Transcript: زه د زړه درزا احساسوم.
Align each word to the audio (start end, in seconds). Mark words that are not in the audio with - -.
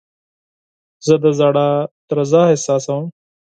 زه 1.05 1.15
د 1.23 1.25
زړه 1.39 1.67
درزا 2.09 2.43
احساسوم. 2.53 3.05